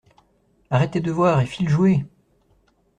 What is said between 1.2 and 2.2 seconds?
et file jouer!